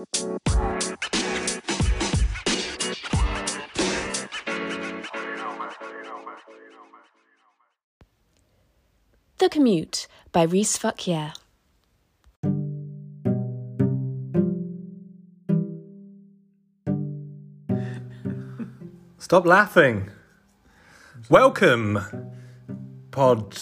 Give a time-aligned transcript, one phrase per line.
[0.00, 0.08] The
[9.50, 11.34] Commute by Reese Fuckier.
[19.18, 20.08] Stop laughing.
[21.28, 21.98] Welcome,
[23.10, 23.54] pod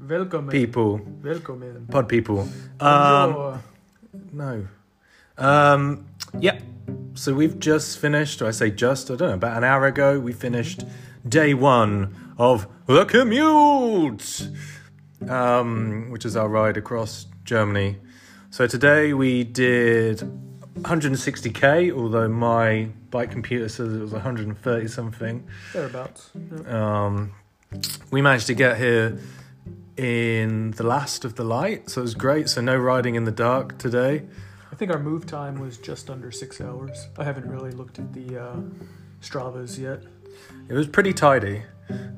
[0.00, 0.48] Welcome.
[0.48, 1.00] people.
[1.22, 1.86] Welcome.
[1.88, 2.48] Pod people.
[2.80, 3.62] Um,
[4.32, 4.66] no.
[5.38, 6.06] Um,
[6.38, 6.60] yeah.
[7.14, 10.18] So we've just finished, or I say just, I don't know, about an hour ago,
[10.18, 10.84] we finished
[11.28, 14.48] day one of The Commute,
[15.28, 17.98] um, which is our ride across Germany.
[18.50, 20.22] So today we did
[20.78, 25.46] 160k, although my bike computer says it was 130 something.
[25.72, 26.30] Thereabouts.
[26.34, 27.08] Yeah.
[27.08, 27.32] Um,
[28.10, 29.18] we managed to get here
[29.96, 32.48] in the last of the light, so it was great.
[32.48, 34.22] So no riding in the dark today.
[34.80, 37.08] I think our move time was just under six hours.
[37.18, 38.56] I haven't really looked at the uh,
[39.20, 40.04] Stravas yet.
[40.70, 41.64] It was pretty tidy.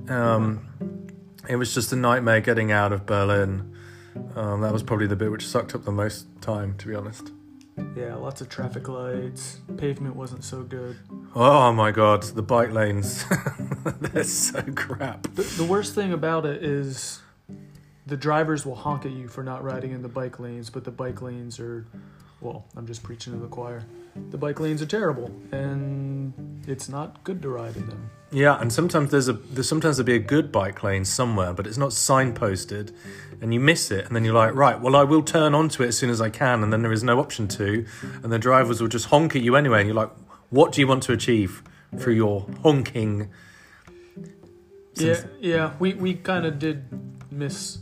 [0.08, 1.08] Um,
[1.48, 3.76] it was just a nightmare getting out of Berlin.
[4.36, 7.32] Um, that was probably the bit which sucked up the most time, to be honest.
[7.96, 9.58] Yeah, lots of traffic lights.
[9.76, 10.96] Pavement wasn't so good.
[11.34, 13.24] Oh my god, the bike lanes.
[14.00, 15.24] They're so crap.
[15.34, 17.22] The, the worst thing about it is
[18.06, 20.92] the drivers will honk at you for not riding in the bike lanes, but the
[20.92, 21.86] bike lanes are,
[22.42, 23.84] well, I'm just preaching to the choir.
[24.30, 26.34] The bike lanes are terrible, and
[26.66, 28.10] it's not good to ride in them.
[28.30, 31.66] Yeah, and sometimes there's a there's sometimes there'll be a good bike lane somewhere, but
[31.66, 32.92] it's not signposted,
[33.40, 35.88] and you miss it, and then you're like, right, well, I will turn onto it
[35.88, 37.86] as soon as I can, and then there is no option to,
[38.22, 40.10] and the drivers will just honk at you anyway, and you're like,
[40.50, 41.62] what do you want to achieve
[41.96, 43.30] through your honking?
[44.94, 46.84] Yeah, yeah, we, we kind of did
[47.30, 47.78] miss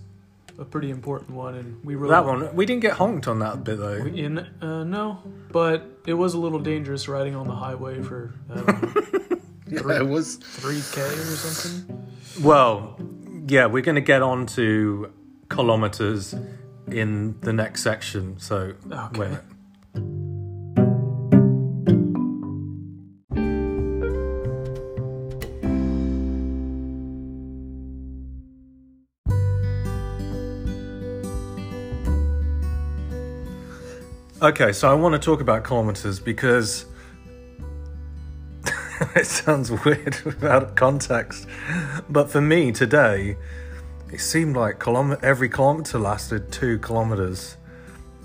[0.61, 3.64] a pretty important one, and we rode That one, we didn't get honked on that
[3.64, 4.03] bit though.
[4.05, 5.19] We- In uh, no,
[5.50, 10.00] but it was a little dangerous riding on the highway for I don't know, Yeah,
[10.00, 10.36] it was.
[10.36, 12.08] three k or something.
[12.42, 12.98] Well,
[13.48, 15.12] yeah, we're going to get on to
[15.48, 16.34] kilometers
[16.89, 18.39] in the next section.
[18.39, 19.20] So Okay.
[19.20, 19.39] wait.
[34.42, 36.86] Okay, so I want to talk about kilometers because
[39.14, 41.46] it sounds weird without context.
[42.08, 43.36] But for me today,
[44.11, 47.58] it seemed like kilom- every kilometer lasted two kilometers.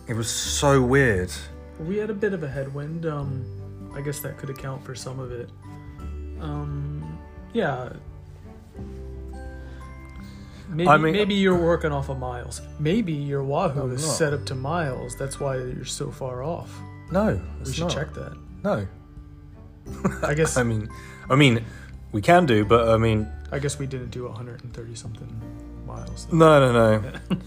[0.07, 1.33] It was so weird.
[1.79, 3.05] We had a bit of a headwind.
[3.05, 5.49] Um, I guess that could account for some of it.
[6.39, 7.19] Um,
[7.51, 7.91] yeah.
[10.69, 12.61] Maybe, I mean- maybe you're working off of miles.
[12.79, 14.13] Maybe your Wahoo I'm is not.
[14.15, 15.15] set up to miles.
[15.15, 16.71] That's why you're so far off.
[17.11, 17.91] No, We should not.
[17.91, 18.33] check that.
[18.63, 18.87] No,
[20.23, 20.89] I guess I mean,
[21.29, 21.63] I mean,
[22.11, 25.29] we can do, but I mean, I guess we didn't do 130 something
[25.85, 26.27] miles.
[26.31, 27.11] no, no, no.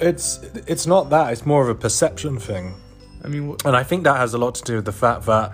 [0.00, 1.32] it's it's not that.
[1.32, 2.74] It's more of a perception thing.
[3.24, 5.26] I mean, wh- And I think that has a lot to do with the fact
[5.26, 5.52] that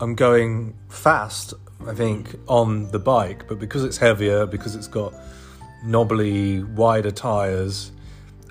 [0.00, 1.54] I'm going fast,
[1.86, 5.12] I think, on the bike, but because it's heavier, because it's got
[5.84, 7.92] knobbly, wider tyres,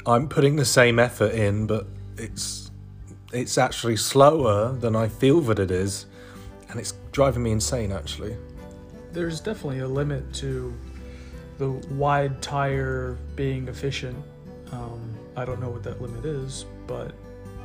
[0.06, 2.72] I'm putting the same effort in, but it's
[3.32, 6.06] it's actually slower than I feel that it is,
[6.70, 8.36] and it's driving me insane actually.
[9.12, 10.74] there's definitely a limit to
[11.60, 14.18] the wide tire being efficient.
[14.72, 17.14] Um, I don't know what that limit is, but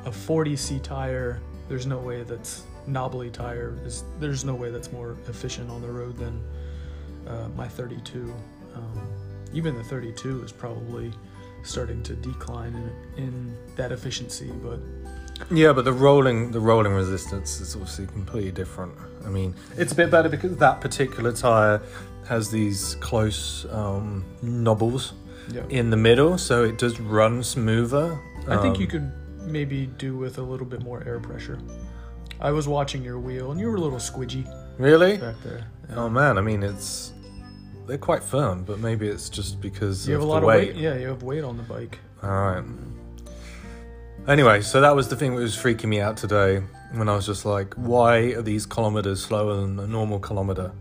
[0.04, 5.16] a 40c tire, there's no way that's knobbly tire is there's no way that's more
[5.28, 6.42] efficient on the road than
[7.26, 8.32] uh, my 32.
[8.74, 11.12] Um, even the 32 is probably
[11.62, 12.74] starting to decline
[13.16, 14.78] in, in that efficiency, but
[15.50, 18.94] Yeah, but the rolling the rolling resistance is obviously completely different.
[19.24, 21.80] I mean, it's a bit better because that particular tire
[22.26, 25.12] has these close um, knobbles
[25.50, 25.62] yeah.
[25.70, 28.18] in the middle, so it does run smoother.
[28.46, 31.58] I think Um, you could maybe do with a little bit more air pressure.
[32.40, 34.46] I was watching your wheel, and you were a little squidgy
[34.78, 35.16] really.
[35.16, 35.66] back there.
[35.96, 37.12] Oh man, I mean it's
[37.88, 40.74] they're quite firm, but maybe it's just because you have a lot the of weight.
[40.74, 40.76] weight.
[40.76, 41.98] Yeah, you have weight on the bike.
[42.22, 42.64] All right.
[44.28, 46.62] Anyway, so that was the thing that was freaking me out today
[46.92, 50.72] when I was just like, why are these kilometers slower than a normal kilometer?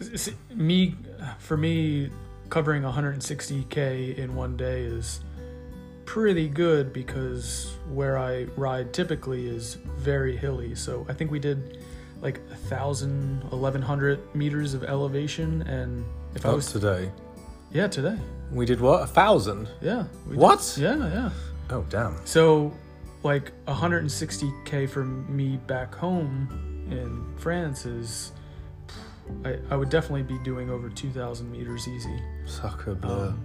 [0.00, 0.96] S- Me,
[1.38, 2.10] for me,
[2.48, 5.20] covering 160k in one day is
[6.06, 10.74] pretty good because where I ride typically is very hilly.
[10.74, 11.78] So I think we did
[12.20, 16.04] like a thousand, eleven hundred meters of elevation, and
[16.34, 17.10] if I was today.
[17.72, 18.16] yeah today
[18.50, 19.02] We did what?
[19.02, 19.68] A thousand?
[19.80, 20.76] yeah we did- What?
[20.80, 21.30] yeah yeah
[21.70, 22.16] Oh damn.
[22.24, 22.72] So
[23.22, 26.48] like 160k for me back home
[26.90, 28.32] in France is.
[29.44, 32.18] I, I would definitely be doing over 2,000 meters easy.
[33.02, 33.26] Bleu.
[33.28, 33.40] Um,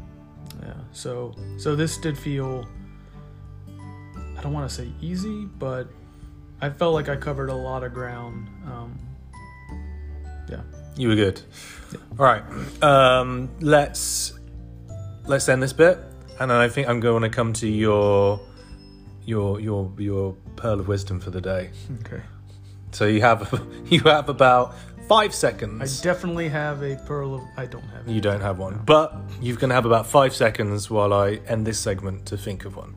[0.61, 0.73] yeah.
[0.93, 2.65] So so this did feel.
[4.37, 5.89] I don't want to say easy, but
[6.63, 8.47] I felt like I covered a lot of ground.
[8.65, 8.97] Um,
[10.49, 10.61] yeah.
[10.95, 11.41] You were good.
[12.17, 12.41] All right.
[12.81, 14.31] Um, let's
[15.25, 15.99] let's end this bit,
[16.39, 18.39] and then I think I'm going to come to your
[19.25, 21.69] your your your pearl of wisdom for the day.
[22.05, 22.21] Okay.
[22.91, 24.73] So you have you have about
[25.09, 25.99] five seconds.
[25.99, 27.41] I definitely have a pearl of.
[27.57, 28.07] I don't have.
[28.07, 31.67] you don't have one, but you're going to have about five seconds while I end
[31.67, 32.95] this segment to think of one.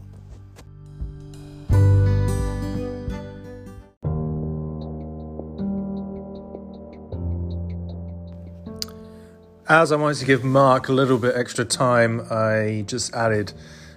[9.68, 13.52] As I wanted to give Mark a little bit extra time, I just added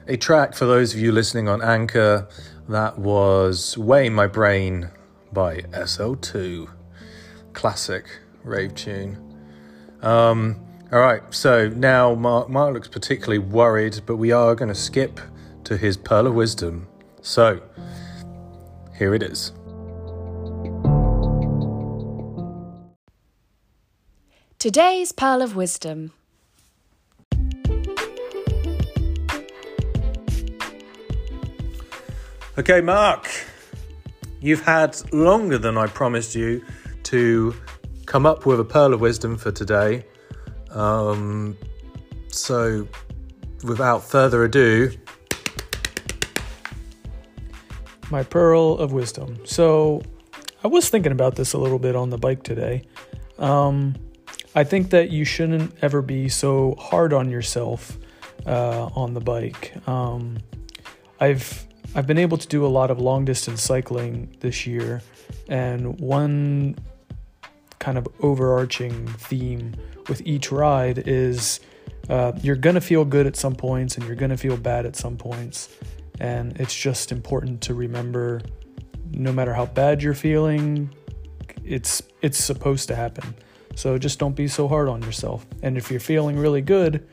[0.07, 2.27] a track for those of you listening on Anchor.
[2.67, 4.89] That was Way in My Brain
[5.31, 6.71] by SL2.
[7.53, 8.05] Classic
[8.43, 9.19] rave tune.
[10.01, 10.59] Um,
[10.91, 15.19] all right, so now Mark, Mark looks particularly worried, but we are going to skip
[15.65, 16.87] to his Pearl of Wisdom.
[17.21, 17.61] So,
[18.97, 19.51] here it is.
[24.59, 26.11] Today's Pearl of Wisdom.
[32.57, 33.29] Okay, Mark,
[34.41, 36.61] you've had longer than I promised you
[37.03, 37.55] to
[38.05, 40.05] come up with a pearl of wisdom for today.
[40.71, 41.57] Um,
[42.27, 42.85] so,
[43.63, 44.91] without further ado,
[48.11, 49.39] My pearl of wisdom.
[49.45, 50.01] So,
[50.65, 52.81] I was thinking about this a little bit on the bike today.
[53.37, 53.95] Um,
[54.55, 57.97] I think that you shouldn't ever be so hard on yourself
[58.45, 59.73] uh, on the bike.
[59.87, 60.39] Um,
[61.19, 65.01] I've I've been able to do a lot of long distance cycling this year,
[65.47, 66.75] and one
[67.79, 69.75] kind of overarching theme
[70.07, 71.59] with each ride is
[72.09, 75.15] uh, you're gonna feel good at some points and you're gonna feel bad at some
[75.15, 75.69] points,
[76.19, 78.41] and it's just important to remember,
[79.11, 80.89] no matter how bad you're feeling,
[81.63, 83.35] it's it's supposed to happen.
[83.79, 85.45] So just don't be so hard on yourself.
[85.63, 87.07] And if you're feeling really good,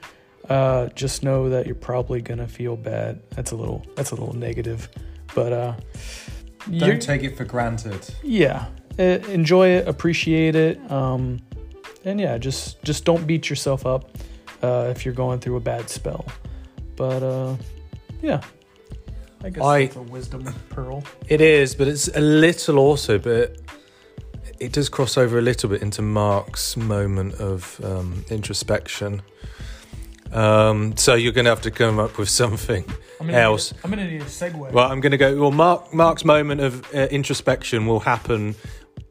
[0.50, 3.20] uh, just know that you're probably gonna feel bad.
[3.30, 4.88] That's a little that's a little negative,
[5.32, 5.74] but uh,
[6.68, 8.00] you're- take it for granted.
[8.24, 8.66] yeah,
[8.98, 11.38] eh, enjoy it, appreciate it, um,
[12.04, 14.10] and yeah, just just don't beat yourself up
[14.64, 16.24] uh, if you're going through a bad spell.
[16.96, 17.54] But uh,
[18.22, 18.40] yeah,
[19.44, 21.04] I guess I- that's a wisdom pearl.
[21.28, 23.56] It is, but it's a little also, but
[24.58, 29.22] it does cross over a little bit into Mark's moment of um, introspection.
[30.32, 32.84] Um, so you're going to have to come up with something
[33.20, 33.72] I'm gonna else.
[33.72, 34.72] Need, I'm gonna need a segue.
[34.72, 35.36] Well, I'm going to go.
[35.40, 38.54] Well, Mark, Mark's moment of uh, introspection will happen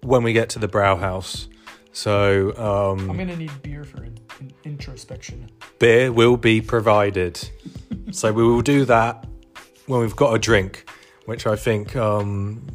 [0.01, 1.47] when we get to the Brow House.
[1.93, 5.49] So I'm um, gonna need beer for in, in, introspection.
[5.79, 7.49] beer will be provided.
[8.11, 9.25] so we will do that
[9.85, 10.89] when we've got a drink,
[11.25, 12.67] which I think um,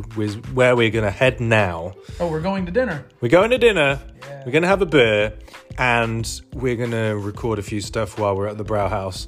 [0.00, 1.94] w- is where we're going to head now.
[2.20, 3.06] Oh, we're going to dinner.
[3.20, 4.00] We're going to dinner.
[4.22, 4.42] Yeah.
[4.44, 5.34] We're going to have a beer,
[5.78, 9.26] and we're going to record a few stuff while we're at the Brow House.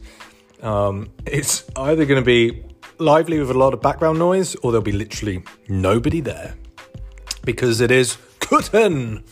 [0.63, 2.65] Um, it's either going to be
[2.99, 6.55] lively with a lot of background noise, or there'll be literally nobody there
[7.45, 9.25] because it is curtain,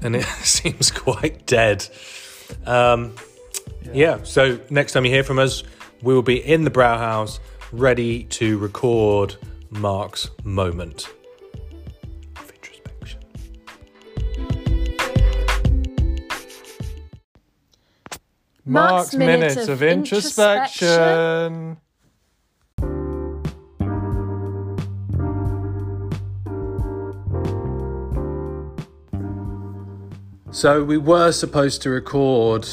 [0.00, 1.86] and it seems quite dead.
[2.64, 3.14] Um,
[3.92, 4.22] yeah.
[4.22, 5.62] So next time you hear from us,
[6.02, 7.40] we will be in the Brow House,
[7.72, 9.36] ready to record
[9.70, 11.08] Mark's moment
[12.36, 13.20] of introspection.
[18.64, 21.76] Mark's minute of introspection.
[30.50, 32.66] So we were supposed to record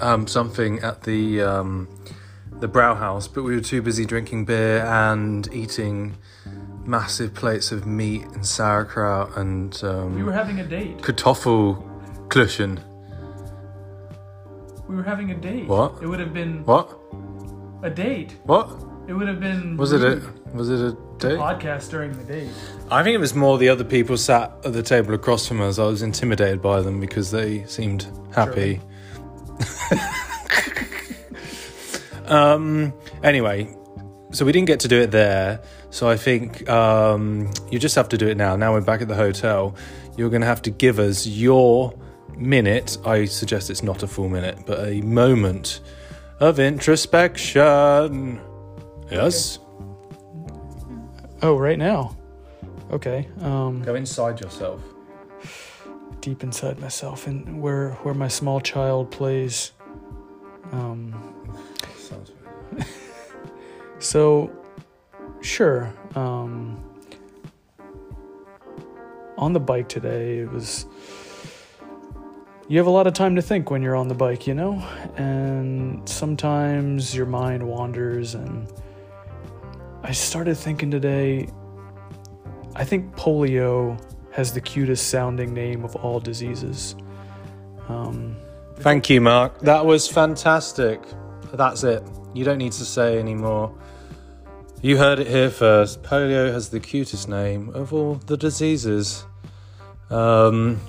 [0.00, 1.86] um, something at the um,
[2.62, 6.16] the Brow House, but we were too busy drinking beer and eating
[6.86, 10.98] massive plates of meat and sauerkraut and um, We were having a date.
[10.98, 11.82] Kartoffel,
[12.28, 12.80] Kartoffelkluschen.
[14.88, 15.66] We were having a date.
[15.66, 16.00] What?
[16.00, 16.96] It would have been What?
[17.82, 18.36] a date.
[18.44, 18.70] What
[19.08, 19.76] It would have been.
[19.76, 20.02] was it?
[20.02, 20.22] A,
[20.54, 21.38] was it a date?
[21.40, 22.50] Podcast during the date.
[22.92, 25.80] I think it was more the other people sat at the table across from us.
[25.80, 28.80] I was intimidated by them because they seemed happy.
[32.26, 32.92] um.
[33.22, 33.74] Anyway,
[34.30, 35.60] so we didn't get to do it there.
[35.90, 38.56] So I think um, you just have to do it now.
[38.56, 39.74] Now we're back at the hotel.
[40.16, 41.94] You're going to have to give us your
[42.36, 42.96] minute.
[43.04, 45.80] I suggest it's not a full minute, but a moment
[46.40, 48.40] of introspection.
[49.10, 49.58] Yes.
[51.42, 52.16] Oh, right now.
[52.90, 53.28] Okay.
[53.40, 54.80] Um, Go inside yourself.
[56.20, 59.72] deep inside myself, and where where my small child plays.
[60.72, 61.14] Um.
[63.98, 64.50] so,
[65.40, 65.92] sure.
[66.14, 66.82] Um,
[69.38, 70.86] on the bike today, it was.
[72.68, 74.74] You have a lot of time to think when you're on the bike, you know?
[75.16, 78.66] And sometimes your mind wanders, and
[80.02, 81.48] I started thinking today.
[82.74, 84.00] I think polio
[84.32, 86.96] has the cutest sounding name of all diseases.
[87.88, 88.36] Um,
[88.76, 89.60] Thank you, Mark.
[89.60, 91.00] That was fantastic.
[91.52, 92.02] That's it.
[92.34, 93.74] You don't need to say anymore.
[94.80, 96.02] You heard it here first.
[96.02, 99.24] Polio has the cutest name of all the diseases.
[100.10, 100.80] Um,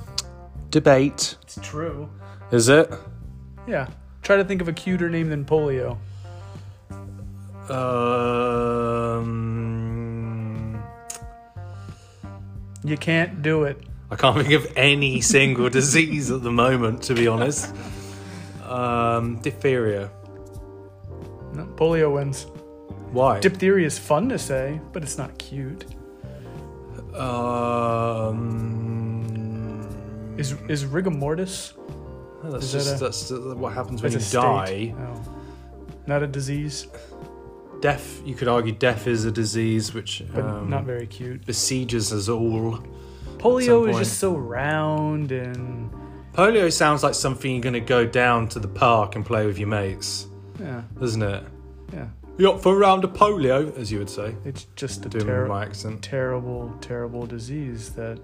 [0.69, 2.09] debate, it's true.
[2.51, 2.91] is it?
[3.67, 3.88] Yeah.
[4.23, 5.97] Try to think of a cuter name than polio.
[7.69, 9.33] Um,
[12.83, 13.81] You can't do it.
[14.12, 17.73] I can't think of any single disease at the moment, to be honest.
[18.67, 20.09] Um, diphtheria.
[21.53, 22.48] No, polio wins.
[23.12, 23.39] Why?
[23.39, 25.86] Diphtheria is fun to say, but it's not cute.
[29.33, 31.74] um, Is is rigor mortis?
[32.43, 34.65] that's is that just a- that's uh, what happens when you a die.
[34.65, 34.95] state.
[35.00, 35.22] Oh.
[36.07, 36.88] Not a disease,
[37.79, 41.45] Death, you could argue death is a disease which but um, not very cute.
[41.45, 42.79] besieges us all.
[43.38, 43.98] Polio is point.
[43.98, 45.91] just so round and
[46.33, 49.57] Polio sounds like something you're going to go down to the park and play with
[49.60, 50.27] your mates,
[50.60, 51.43] yeah, isn't it?
[51.93, 52.07] yeah.
[52.38, 54.36] You up for a round of polio, as you would say.
[54.43, 56.01] It's just a Doing ter- my accent.
[56.01, 58.19] terrible, terrible disease that.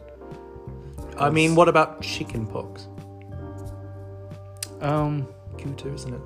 [1.19, 2.87] I mean, what about chicken pox?
[4.81, 6.21] Um, Cuter, isn't it?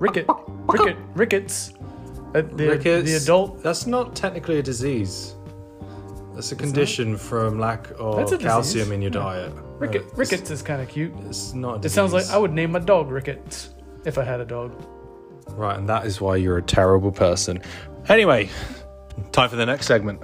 [0.00, 0.26] ricket,
[0.66, 1.72] ricket, rickets.
[2.34, 3.08] Uh, the, Rickets.
[3.08, 3.62] the adult.
[3.62, 5.36] That's not technically a disease.
[6.34, 8.92] That's a condition from lack of That's a calcium disease.
[8.92, 9.20] in your Yeah.
[9.20, 9.52] diet.
[9.78, 11.12] Ricket, Uh, it's- rickets is kind of cute.
[11.28, 11.84] It's not.
[11.84, 13.70] A It sounds like I would name my dog Rickets
[14.04, 14.72] if I had a dog.
[15.48, 17.62] Right, and that is why you're a terrible person.
[18.08, 18.50] Anyway,
[19.32, 20.20] time for the next segment.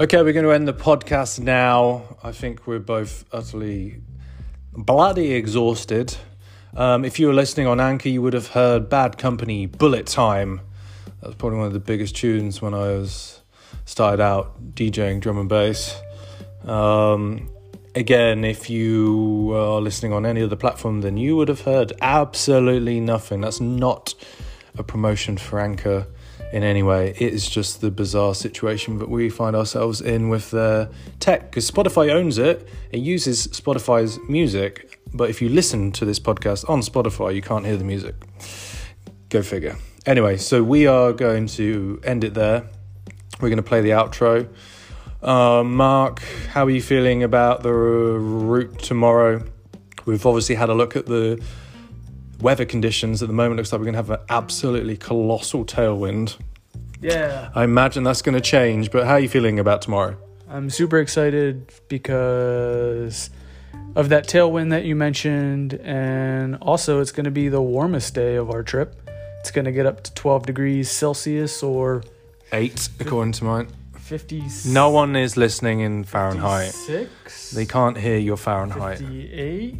[0.00, 2.16] Okay, we're going to end the podcast now.
[2.22, 4.00] I think we're both utterly
[4.72, 6.16] bloody exhausted.
[6.74, 10.62] Um, if you were listening on Anchor, you would have heard Bad Company Bullet Time.
[11.20, 13.39] That was probably one of the biggest tunes when I was
[13.84, 16.00] started out DJing drum and bass.
[16.64, 17.50] Um,
[17.94, 23.00] again, if you are listening on any other platform, then you would have heard absolutely
[23.00, 23.40] nothing.
[23.40, 24.14] That's not
[24.76, 26.06] a promotion for Anchor
[26.52, 27.10] in any way.
[27.18, 31.70] It is just the bizarre situation that we find ourselves in with their tech because
[31.70, 32.68] Spotify owns it.
[32.90, 37.64] It uses Spotify's music, but if you listen to this podcast on Spotify, you can't
[37.64, 38.14] hear the music.
[39.28, 39.76] Go figure.
[40.06, 42.68] Anyway, so we are going to end it there.
[43.40, 44.48] We're going to play the outro.
[45.22, 49.44] Uh, Mark, how are you feeling about the route tomorrow?
[50.06, 51.42] We've obviously had a look at the
[52.40, 53.22] weather conditions.
[53.22, 56.36] At the moment, looks like we're going to have an absolutely colossal tailwind.
[57.00, 57.50] Yeah.
[57.54, 60.16] I imagine that's going to change, but how are you feeling about tomorrow?
[60.48, 63.30] I'm super excited because
[63.94, 65.74] of that tailwind that you mentioned.
[65.74, 69.00] And also, it's going to be the warmest day of our trip.
[69.40, 72.02] It's going to get up to 12 degrees Celsius or
[72.52, 73.68] Eight, according to mine.
[73.98, 74.42] 50.
[74.66, 76.72] No one is listening in Fahrenheit.
[76.72, 77.52] 56?
[77.52, 78.98] They can't hear your Fahrenheit.
[78.98, 79.76] 58?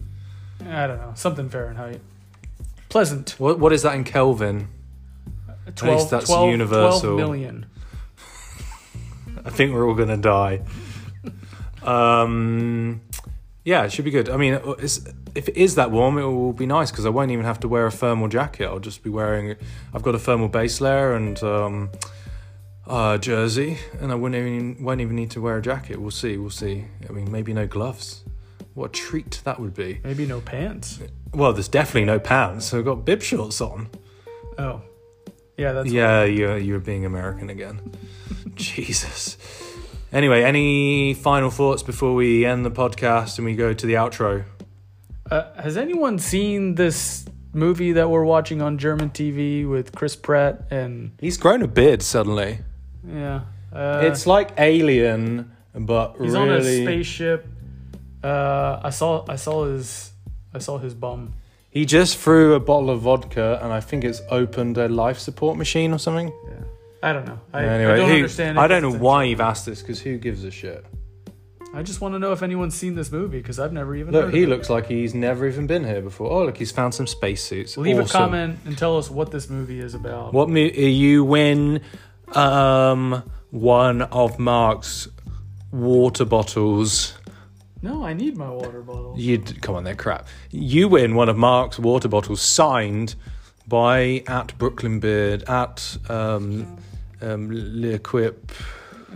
[0.69, 1.13] I don't know.
[1.17, 2.01] Something Fahrenheit.
[2.89, 3.35] Pleasant.
[3.39, 4.69] What, what is that in Kelvin?
[5.75, 7.17] 12, that's 12 universal.
[7.17, 7.67] 12 million.
[9.45, 10.61] I think we're all gonna die.
[11.83, 13.01] Um,
[13.65, 14.29] yeah, it should be good.
[14.29, 15.01] I mean, it's,
[15.35, 17.69] if it is that warm, it will be nice because I won't even have to
[17.69, 18.67] wear a thermal jacket.
[18.67, 19.57] I'll just be wearing.
[19.95, 21.91] I've got a thermal base layer and um,
[22.91, 26.01] uh, jersey, and I wouldn't even won't even need to wear a jacket.
[26.01, 26.37] We'll see.
[26.37, 26.87] We'll see.
[27.09, 28.25] I mean, maybe no gloves.
[28.75, 30.01] What a treat that would be.
[30.05, 31.01] Maybe no pants.
[31.33, 32.67] Well, there's definitely no pants.
[32.67, 33.89] So I've got bib shorts on.
[34.59, 34.83] Oh.
[35.57, 37.93] Yeah, that's yeah, you're you're being American again.
[38.55, 39.37] Jesus.
[40.13, 44.45] Anyway, any final thoughts before we end the podcast and we go to the outro?
[45.31, 50.65] Uh, has anyone seen this movie that we're watching on German TV with Chris Pratt
[50.71, 52.61] and He's grown a beard suddenly.
[53.07, 53.43] Yeah?
[53.73, 56.25] Uh, it's like Alien, but really.
[56.25, 56.51] he's really.
[56.51, 57.47] on a spaceship.
[58.23, 60.13] Uh, I saw I saw his
[60.53, 61.35] I saw his bum.
[61.71, 65.57] He just threw a bottle of vodka, and I think it's opened a life support
[65.57, 66.33] machine or something.
[66.49, 66.65] Yeah,
[67.03, 67.41] I don't know.
[67.53, 68.59] I, anyway, I don't who- understand.
[68.59, 70.85] I don't know why you've asked this because who gives a shit?
[71.73, 74.35] I just want to know if anyone's seen this movie because I've never even Look,
[74.35, 76.29] he looks like he's never even been here before.
[76.29, 77.77] Oh, look, he's found some spacesuits.
[77.77, 80.33] Leave a comment and tell us what this movie is about.
[80.35, 80.73] What me?
[80.91, 81.81] You win
[82.37, 85.09] um, one of Mark's
[85.73, 87.17] water bottles.
[87.83, 89.15] No, I need my water bottle.
[89.17, 90.29] You come on, they're crap.
[90.51, 93.15] You win one of Mark's water bottles signed
[93.67, 96.77] by at Brooklyn Beard at um,
[97.23, 98.53] um, L'Equip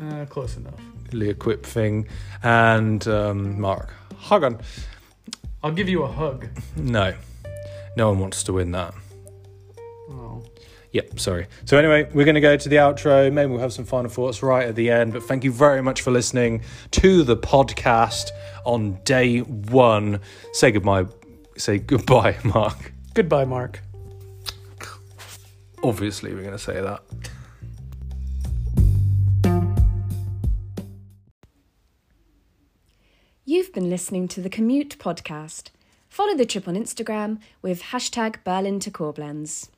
[0.01, 0.81] Uh, close enough.
[1.13, 2.07] L'Equip thing
[2.43, 3.93] and um, Mark.
[4.17, 4.61] Hug on.
[5.63, 6.47] I'll give you a hug.
[6.77, 7.15] No,
[7.97, 8.95] no one wants to win that.
[10.95, 11.49] Yep, sorry.
[11.65, 13.31] So anyway, we're going to go to the outro.
[13.33, 15.13] Maybe we'll have some final thoughts right at the end.
[15.13, 18.29] But thank you very much for listening to the podcast
[18.65, 20.21] on day one.
[20.53, 21.07] Say goodbye.
[21.57, 22.93] Say goodbye, Mark.
[23.13, 23.81] Goodbye, Mark.
[25.83, 27.03] Obviously, we're going to say that.
[33.45, 35.71] You've been listening to the Commute podcast.
[36.09, 39.71] Follow the trip on Instagram with hashtag Berlin to Koblenz.